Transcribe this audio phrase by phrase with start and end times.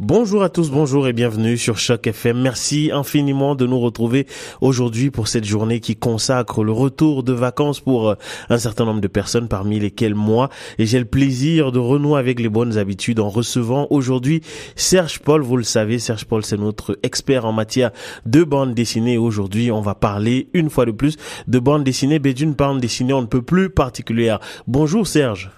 [0.00, 2.40] Bonjour à tous, bonjour et bienvenue sur Choc FM.
[2.40, 4.26] Merci infiniment de nous retrouver
[4.62, 8.14] aujourd'hui pour cette journée qui consacre le retour de vacances pour euh,
[8.48, 10.48] un certain nombre de personnes, parmi lesquelles moi.
[10.78, 14.40] Et j'ai le plaisir de renouer avec les bonnes habitudes en recevant aujourd'hui
[14.76, 15.42] Serge Paul.
[15.42, 17.90] Vous le savez, Serge Paul, c'est notre expert en matière
[18.24, 19.18] de bande dessinée.
[19.18, 21.18] Aujourd'hui, on va parler une fois de plus
[21.48, 24.40] de bande dessinée, mais d'une bande dessinée on ne peut plus particulière.
[24.66, 25.50] Bonjour Serge.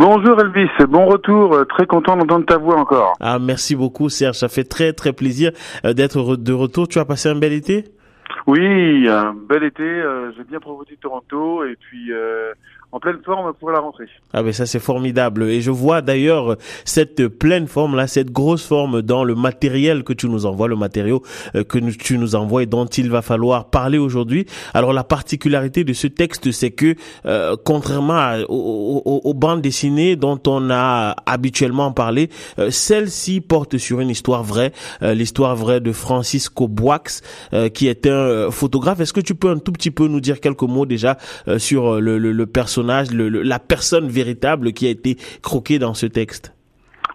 [0.00, 3.16] Bonjour Elvis, bon retour, euh, très content d'entendre ta voix encore.
[3.18, 5.50] Ah merci beaucoup Serge, ça fait très très plaisir
[5.84, 6.86] euh, d'être de retour.
[6.86, 7.82] Tu as passé un bel été?
[8.46, 12.12] Oui, un bel été, euh, j'ai bien profité de Toronto et puis
[12.90, 14.06] en pleine forme pour la rentrée.
[14.32, 16.56] Ah ben ça c'est formidable et je vois d'ailleurs
[16.86, 20.76] cette pleine forme là, cette grosse forme dans le matériel que tu nous envoies, le
[20.76, 21.22] matériau
[21.54, 24.46] euh, que tu nous envoies et dont il va falloir parler aujourd'hui.
[24.72, 26.94] Alors la particularité de ce texte c'est que
[27.26, 34.10] euh, contrairement aux, bandes dessinées dont on a habituellement parlé, euh, celle-ci porte sur une
[34.10, 36.98] histoire vraie, l'histoire vraie de Francisco Boix
[37.74, 39.00] qui est un photographe.
[39.00, 41.16] Est-ce que tu peux un tout petit peu nous dire quelques mots déjà
[41.58, 46.54] sur le, le, le personnage la personne véritable qui a été croquée dans ce texte.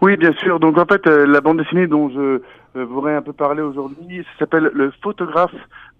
[0.04, 0.60] Oui, bien sûr.
[0.60, 2.42] Donc en fait, euh, la bande dessinée dont je
[2.76, 5.54] euh, voudrais un peu parler aujourd'hui, s'appelle Le photographe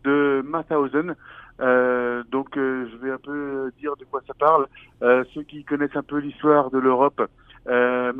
[0.05, 1.15] de Mathausen.
[1.61, 4.67] Euh, donc je vais un peu dire de quoi ça parle.
[5.01, 7.23] ceux qui connaissent un peu l'histoire de l'Europe,
[7.69, 8.12] euh,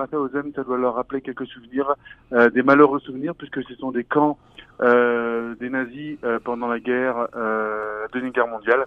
[0.55, 1.95] ça doit leur rappeler quelques souvenirs,
[2.31, 4.39] des malheureux souvenirs, puisque ce sont des camps
[4.81, 8.87] des nazis pendant la guerre, la Deuxième Guerre mondiale.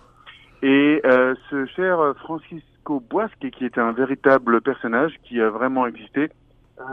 [0.64, 6.30] Et euh, ce cher Francisco Boisque, qui était un véritable personnage qui a vraiment existé,
[6.80, 6.84] euh,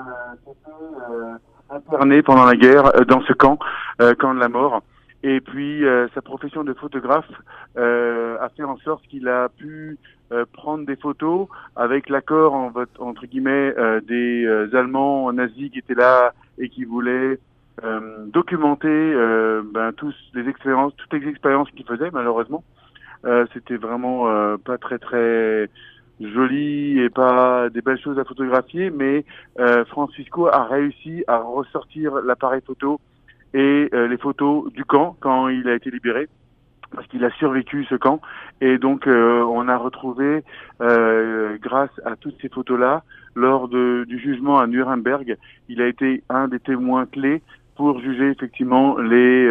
[1.10, 1.34] euh,
[1.70, 3.58] interné pendant la guerre euh, dans ce camp,
[4.00, 4.82] euh, camp de la mort.
[5.22, 5.82] Et puis
[6.14, 7.30] sa profession de photographe
[7.76, 9.96] a fait en sorte qu'il a pu
[10.52, 13.74] prendre des photos avec l'accord entre guillemets
[14.06, 17.38] des Allemands nazis qui étaient là et qui voulaient
[18.34, 19.14] documenter
[19.72, 22.62] ben, tous les expériences, toutes les expériences qu'il faisait malheureusement.
[23.24, 25.68] Euh, c'était vraiment euh, pas très très
[26.20, 29.24] joli et pas des belles choses à photographier, mais
[29.58, 33.00] euh, Francisco a réussi à ressortir l'appareil photo
[33.52, 36.28] et les photos du camp quand il a été libéré
[36.92, 38.20] parce qu'il a survécu ce camp.
[38.60, 40.42] Et donc on a retrouvé
[40.80, 43.04] grâce à toutes ces photos là
[43.36, 45.36] lors de, du jugement à Nuremberg
[45.68, 47.42] il a été un des témoins clés
[47.76, 49.48] pour juger effectivement les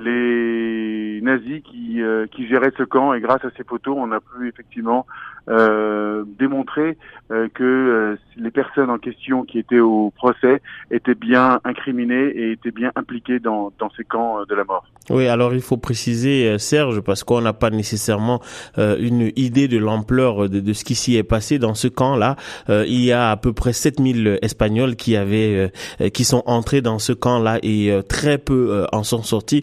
[0.00, 4.20] les nazis qui, euh, qui géraient ce camp et grâce à ces photos, on a
[4.20, 5.06] pu effectivement
[5.48, 6.98] euh, démontrer
[7.30, 10.60] euh, que les personnes en question qui étaient au procès
[10.90, 14.84] étaient bien incriminées et étaient bien impliquées dans, dans ces camps de la mort.
[15.10, 18.40] Oui, alors il faut préciser, Serge, parce qu'on n'a pas nécessairement
[18.76, 22.36] une idée de l'ampleur de, de, ce qui s'y est passé dans ce camp-là.
[22.68, 25.72] il y a à peu près 7000 Espagnols qui avaient,
[26.12, 29.62] qui sont entrés dans ce camp-là et très peu en sont sortis,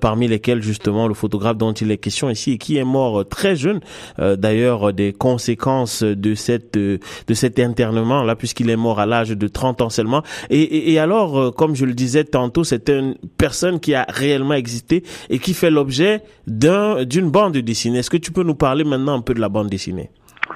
[0.00, 3.80] parmi lesquels justement le photographe dont il est question ici, qui est mort très jeune.
[4.18, 9.48] D'ailleurs, des conséquences de cette de cet internement là puisqu'il est mort à l'âge de
[9.48, 13.80] 30 ans seulement et, et, alors euh, comme je le disais tantôt c'est une personne
[13.80, 18.32] qui a réellement existé et qui fait l'objet d'un d'une bande dessinée est-ce que tu
[18.32, 20.10] peux nous parler maintenant un peu de la bande dessinée?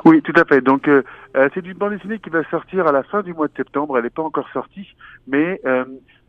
[0.04, 0.60] Oui, tout à fait.
[0.60, 1.02] Donc, euh,
[1.34, 3.96] euh, c'est une bande dessinée qui va sortir à la fin du mois de septembre.
[3.96, 4.86] Elle n'est pas encore sortie,
[5.26, 5.60] mais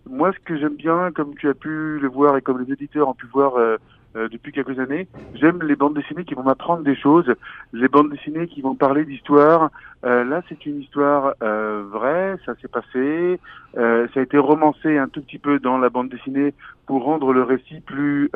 [0.10, 3.08] moi, ce que j'aime bien, comme tu as pu le voir et comme les éditeurs
[3.08, 3.78] ont pu voir euh,
[4.16, 5.08] depuis quelques années.
[5.36, 7.34] J'aime les bandes dessinées qui vont m'apprendre des choses,
[7.74, 9.70] les bandes dessinées qui vont parler d'histoire.
[10.06, 13.40] Euh, là, c'est une histoire euh, vraie, ça s'est passé,
[13.78, 16.53] euh, ça a été romancé un tout petit peu dans la bande dessinée
[16.86, 18.31] pour rendre le récit plus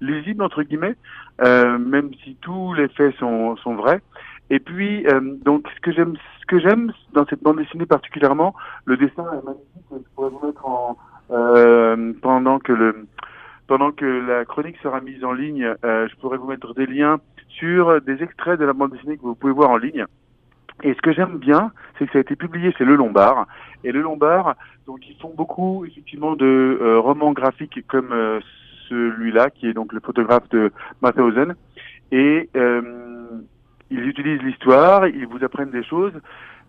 [0.00, 0.96] lisible entre guillemets,
[1.40, 4.00] même si tous les faits sont, sont vrais.
[4.50, 5.04] Et puis,
[5.44, 8.54] donc, ce que j'aime, ce que j'aime dans cette bande dessinée particulièrement,
[8.86, 9.84] le dessin est magnifique.
[9.92, 10.96] Je pourrais vous mettre en
[12.22, 13.06] pendant que le
[13.66, 17.18] pendant que la chronique sera mise en ligne, euh, je pourrais vous mettre des liens
[17.48, 20.04] sur des extraits de la bande dessinée que vous pouvez voir en ligne.
[20.82, 23.46] Et ce que j'aime bien, c'est que ça a été publié chez Le Lombard.
[23.82, 24.56] Et Le Lombard,
[24.86, 28.40] donc ils font beaucoup effectivement de euh, romans graphiques comme euh,
[28.88, 30.70] celui-là, qui est donc le photographe de
[31.02, 31.54] Mathausen.
[32.12, 32.48] Et
[33.90, 36.12] ils utilisent l'histoire, ils vous apprennent des choses,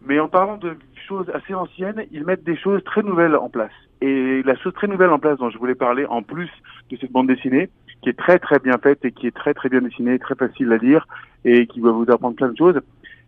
[0.07, 0.77] mais en parlant de
[1.07, 3.71] choses assez anciennes, ils mettent des choses très nouvelles en place.
[4.01, 6.49] Et la chose très nouvelle en place dont je voulais parler, en plus
[6.89, 7.69] de cette bande dessinée,
[8.01, 10.71] qui est très très bien faite et qui est très très bien dessinée, très facile
[10.71, 11.07] à lire
[11.45, 12.79] et qui va vous apprendre plein de choses,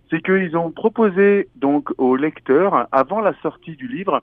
[0.09, 4.21] c'est qu'ils ont proposé donc aux lecteurs, avant la sortie du livre,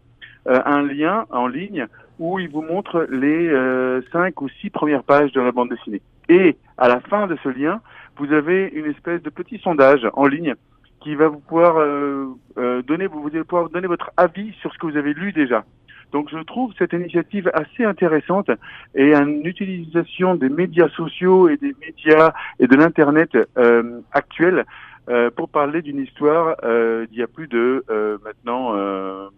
[0.48, 1.86] euh, un lien en ligne
[2.18, 6.00] où ils vous montrent les euh, cinq ou six premières pages de la bande dessinée.
[6.28, 7.80] Et à la fin de ce lien,
[8.16, 10.54] vous avez une espèce de petit sondage en ligne
[11.00, 12.34] qui va vous pouvoir euh,
[12.82, 15.64] donner, vous, allez pouvoir donner votre avis sur ce que vous avez lu déjà.
[16.12, 18.50] Donc je trouve cette initiative assez intéressante
[18.94, 24.64] et une utilisation des médias sociaux et des médias et de l'internet euh, actuel
[25.08, 29.28] euh, pour parler d'une histoire euh, d'il y a plus de euh, maintenant euh,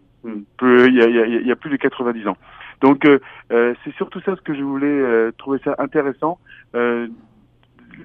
[0.57, 2.37] peu, il, y a, il, y a, plus de 90 ans.
[2.81, 3.05] Donc
[3.49, 6.39] c'est surtout ça ce que je voulais trouver ça intéressant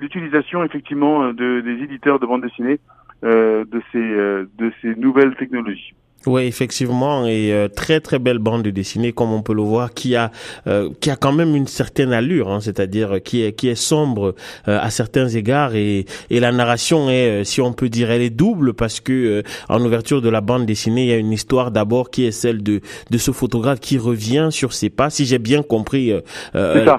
[0.00, 2.80] l'utilisation effectivement de, des éditeurs de bande dessinée
[3.22, 5.94] de ces de ces nouvelles technologies.
[6.26, 10.16] Oui, effectivement, et euh, très très belle bande dessinée, comme on peut le voir, qui
[10.16, 10.30] a
[10.66, 14.34] euh, qui a quand même une certaine allure, hein, c'est-à-dire qui est qui est sombre
[14.66, 18.30] euh, à certains égards, et et la narration est, si on peut dire, elle est
[18.30, 22.10] double parce que en ouverture de la bande dessinée, il y a une histoire d'abord
[22.10, 22.80] qui est celle de
[23.10, 26.10] de ce photographe qui revient sur ses pas, si j'ai bien compris
[26.54, 26.96] la,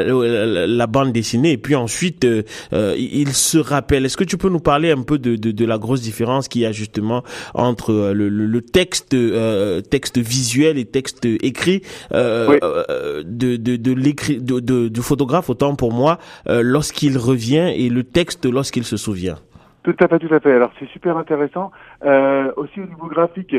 [0.68, 2.28] la, bande dessinée, et puis ensuite
[2.71, 4.06] il se rappelle.
[4.06, 6.62] Est-ce que tu peux nous parler un peu de de, de la grosse différence qu'il
[6.62, 7.24] y a justement
[7.56, 11.81] entre le, le, le texte euh, texte visuel et texte écrit
[12.13, 16.17] euh, euh, de de de l'écrit de, de, du photographe autant pour moi
[16.47, 19.38] lorsqu'il revient et le texte lorsqu'il se souvient.
[19.83, 20.53] Tout à fait, tout à fait.
[20.53, 21.71] Alors c'est super intéressant.
[22.03, 23.56] Euh, aussi au niveau graphique,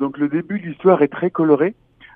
[0.00, 1.74] donc le début de l'histoire est très coloré.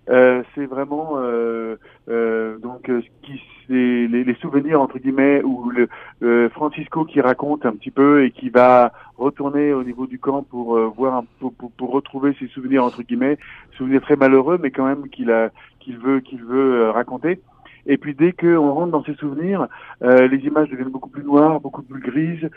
[0.08, 1.76] Euh, c'est vraiment euh,
[2.08, 7.72] euh, donc ce qui les, les, souvenirs entre guillemets ou le Francisco qui raconte un
[7.72, 11.92] petit peu et qui va retourner au niveau du camp pour voir un, pour, pour,
[11.92, 13.38] retrouver ses souvenirs entre guillemets.
[13.78, 17.40] Souvenirs très malheureux mais quand même qu'il a qu'il veut qu'il veut raconter.
[17.86, 19.68] Et puis dès qu'on rentre dans ses souvenirs
[20.02, 22.50] les images deviennent beaucoup plus noires beaucoup plus grises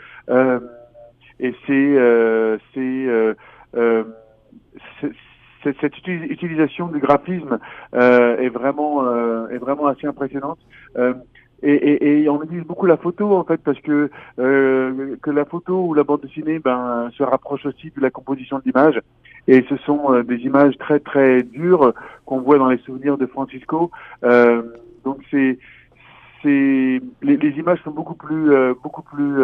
[1.38, 3.34] et c'est c'est
[5.80, 7.58] cette utilisation du graphisme
[7.94, 10.58] euh, est vraiment euh, est vraiment assez impressionnante.
[10.96, 11.14] Euh,
[11.62, 16.04] et, on utilise beaucoup la photo en fait parce que que la photo ou la
[16.04, 19.00] bande dessinée ben se rapproche aussi de la composition de l'image
[19.48, 21.94] et ce sont des images très très dures
[22.26, 23.90] qu'on voit dans les souvenirs de Francisco
[24.22, 25.58] donc c'est
[26.42, 29.40] c'est les, les, images sont beaucoup plus beaucoup plus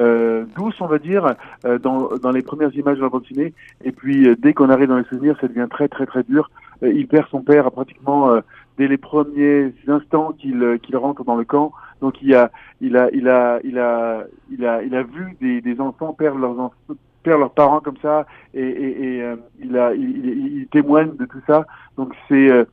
[0.00, 3.52] euh, douce, on va dire, euh, dans, dans les premières images de la bande dessinée.
[3.84, 6.50] Et puis, euh, dès qu'on arrive dans les souvenirs, ça devient très, très, très dur.
[6.82, 8.40] Euh, il perd son père pratiquement
[8.78, 11.72] dès les premiers instants qu'il qu'il rentre dans le camp.
[12.00, 12.50] Donc, il a,
[12.80, 16.38] il a, il a, il a, il a, il a vu des, des enfants perdre
[16.38, 16.74] leurs enfants
[17.22, 18.24] perdre leurs parents comme ça
[18.54, 20.26] et, et, et il, a, il,
[20.60, 21.66] il, témoigne de tout ça.
[21.98, 22.66] Donc c'est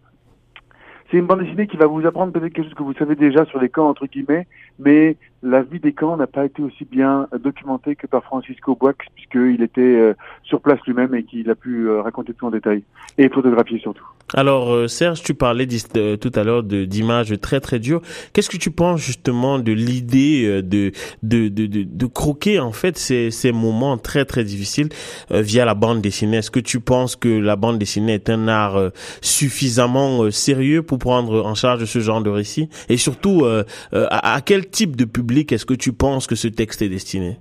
[1.09, 3.45] c'est une bande dessinée qui va vous apprendre peut-être quelque chose que vous savez déjà
[3.45, 4.47] sur les camps, entre guillemets,
[4.79, 8.93] mais la vie des camps n'a pas été aussi bien documentée que par Francisco Boix,
[9.15, 10.13] puisqu'il était euh,
[10.43, 12.83] sur place lui-même et qu'il a pu euh, raconter tout en détail,
[13.17, 14.03] et photographier surtout.
[14.33, 18.01] Alors euh, Serge, tu parlais tout à l'heure d'images très très dures.
[18.33, 20.91] Qu'est-ce que tu penses justement de l'idée de
[21.23, 24.89] de, de, de, croquer en fait ces, ces moments très très difficiles
[25.29, 26.37] via la bande dessinée?
[26.37, 31.45] Est-ce que tu penses que la bande dessinée est un art suffisamment sérieux pour prendre
[31.45, 33.63] en charge ce genre de récit Et surtout, euh,
[33.93, 37.37] euh, à, quel type de public est-ce que tu penses que ce texte est destiné?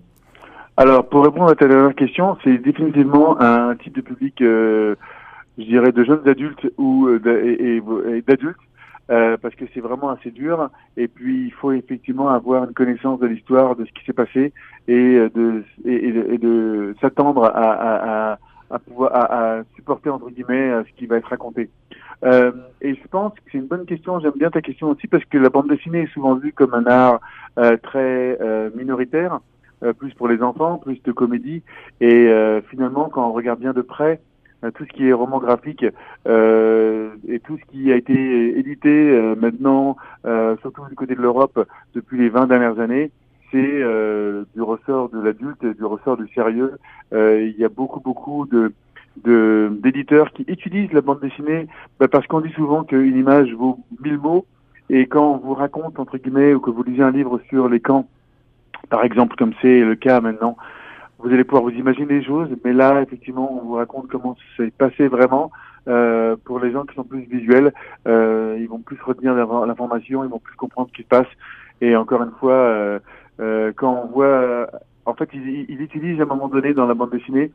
[0.76, 4.94] Alors, pour répondre à ta dernière question, c'est définitivement un type de public, euh,
[5.58, 8.56] je dirais, de jeunes adultes ou d'adultes.
[9.08, 10.68] parce que c'est vraiment assez dur.
[10.98, 14.52] Et puis, il faut effectivement avoir une connaissance de l'histoire, de ce qui s'est passé,
[14.86, 18.38] et de, et, s'attendre à,
[18.86, 21.70] pouvoir supporter entre guillemets ce qui va être raconté.
[22.24, 24.20] Euh, et je pense que c'est une bonne question.
[24.20, 26.86] J'aime bien ta question aussi parce que la bande dessinée est souvent vue comme un
[26.86, 27.20] art
[27.58, 29.40] euh, très euh, minoritaire,
[29.82, 31.62] euh, plus pour les enfants, plus de comédie.
[32.00, 34.20] Et euh, finalement, quand on regarde bien de près,
[34.74, 39.96] tout ce qui est roman graphique et tout ce qui a été édité maintenant,
[40.62, 43.10] surtout du côté de l'Europe depuis les 20 dernières années,
[43.52, 43.84] c'est
[44.54, 46.72] du ressort de l'adulte, du ressort du sérieux.
[47.12, 48.72] il y a beaucoup, beaucoup de
[49.24, 51.66] d'éditeurs qui utilisent la bande dessinée
[51.98, 54.46] bah, parce qu'on dit souvent qu'une image vaut mille mots.
[54.88, 57.80] Et quand on vous raconte entre guillemets ou que vous lisez un livre sur les
[57.80, 58.08] camps
[58.88, 60.56] par exemple comme c'est le cas maintenant
[61.18, 62.48] vous allez pouvoir vous imaginer des choses.
[62.64, 65.50] Mais là effectivement on vous raconte comment c'est passé vraiment
[65.88, 67.72] euh, pour les gens qui sont plus visuels.
[68.06, 71.28] Euh, ils vont plus retenir l'information ils vont plus comprendre ce qui se passe.
[71.80, 72.98] Et encore une fois euh,
[73.40, 74.68] euh quand on voit
[75.06, 77.52] en fait, ils, ils, utilisent à un moment donné dans la bande dessinée,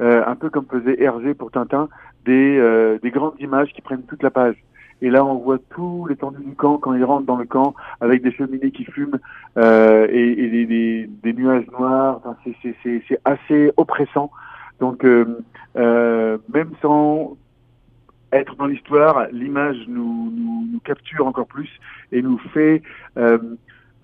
[0.00, 1.88] euh, un peu comme faisait Hergé pour Tintin,
[2.24, 4.56] des, euh, des grandes images qui prennent toute la page.
[5.02, 8.22] Et là, on voit tout l'étendue du camp quand ils rentrent dans le camp, avec
[8.22, 9.18] des cheminées qui fument
[9.58, 12.20] euh, et, et des, des, des, nuages noirs.
[12.24, 12.36] Enfin,
[12.82, 14.30] c'est assez oppressant.
[14.80, 15.40] Donc, euh,
[15.76, 17.36] euh, même sans
[18.32, 21.70] être dans l'histoire, l'image nous, nous, nous, capture encore plus
[22.10, 22.82] et nous fait
[23.16, 23.38] euh,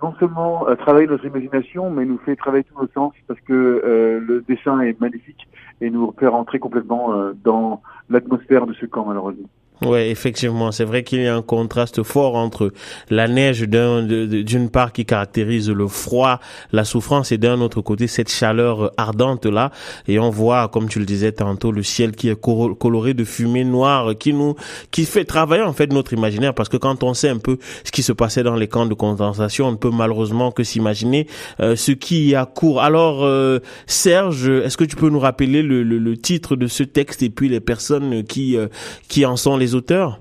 [0.03, 3.53] non seulement euh, travailler notre imagination, mais nous fait travailler tous nos sens parce que
[3.53, 5.49] euh, le dessin est magnifique
[5.81, 9.49] et nous fait rentrer complètement euh, dans l'atmosphère de ce camp malheureusement.
[9.83, 12.73] Ouais, effectivement, c'est vrai qu'il y a un contraste fort entre
[13.09, 16.39] la neige d'une part qui caractérise le froid,
[16.73, 19.71] la souffrance et d'un autre côté cette chaleur ardente là
[20.07, 23.65] et on voit comme tu le disais tantôt le ciel qui est coloré de fumée
[23.65, 24.55] noire qui nous
[24.91, 27.91] qui fait travailler en fait notre imaginaire parce que quand on sait un peu ce
[27.91, 31.27] qui se passait dans les camps de condensation, on ne peut malheureusement que s'imaginer
[31.61, 32.83] euh, ce qui y a cours.
[32.83, 36.83] Alors euh, Serge, est-ce que tu peux nous rappeler le, le, le, titre de ce
[36.83, 38.69] texte et puis les personnes qui euh,
[39.09, 40.21] qui en sont les auteurs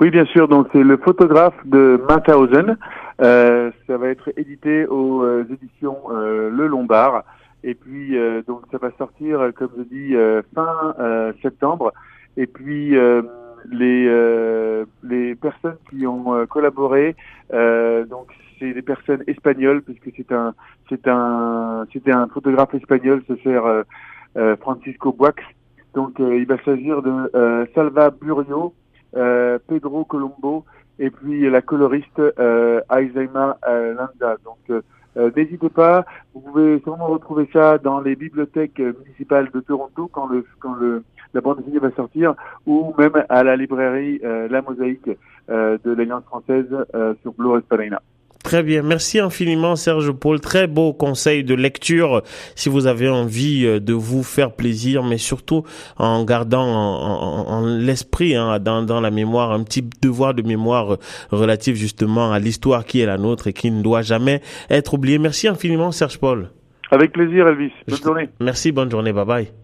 [0.00, 0.48] Oui, bien sûr.
[0.48, 2.76] Donc, c'est le photographe de Mauthausen.
[3.20, 7.24] Euh, ça va être édité aux euh, éditions euh, Le Lombard.
[7.62, 10.14] Et puis, euh, donc, ça va sortir, comme je dis,
[10.54, 10.94] fin
[11.42, 11.92] septembre.
[12.36, 12.94] Et puis,
[13.70, 17.16] les les personnes qui ont collaboré,
[17.50, 18.26] donc
[18.58, 20.52] c'est des personnes espagnoles, puisque c'est un
[20.90, 23.62] c'est un c'était un photographe espagnol, ce cher
[24.60, 25.32] Francisco Boix.
[25.94, 28.74] Donc, il va s'agir de Salva Burio,
[29.16, 30.64] euh, Pedro Colombo
[30.98, 34.36] et puis la coloriste euh, euh Landa.
[34.44, 40.08] Donc euh, n'hésitez pas, vous pouvez sûrement retrouver ça dans les bibliothèques municipales de Toronto
[40.08, 42.34] quand le quand le la bande dessinée va sortir,
[42.66, 45.10] ou même à la librairie La Mosaïque
[45.48, 46.68] de l'Alliance française
[47.22, 48.00] sur Blue Espalena.
[48.44, 48.82] Très bien.
[48.82, 50.38] Merci infiniment, Serge Paul.
[50.38, 52.22] Très beau conseil de lecture
[52.54, 55.64] si vous avez envie euh, de vous faire plaisir, mais surtout
[55.96, 60.98] en gardant en, l'esprit, hein, dans, dans la mémoire, un petit devoir de mémoire
[61.30, 65.18] relatif justement à l'histoire qui est la nôtre et qui ne doit jamais être oubliée.
[65.18, 66.50] Merci infiniment, Serge Paul.
[66.90, 67.72] Avec plaisir, Elvis.
[67.88, 68.28] Bonne journée.
[68.40, 69.14] Merci, bonne journée.
[69.14, 69.63] Bye bye.